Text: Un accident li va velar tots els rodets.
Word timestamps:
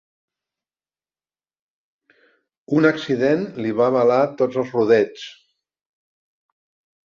Un 2.79 2.91
accident 2.93 3.45
li 3.61 3.77
va 3.83 3.91
velar 3.99 4.19
tots 4.43 4.61
els 4.65 4.77
rodets. 4.81 5.31